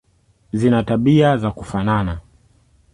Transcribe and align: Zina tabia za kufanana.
Zina 0.53 0.83
tabia 0.83 1.37
za 1.37 1.51
kufanana. 1.51 2.19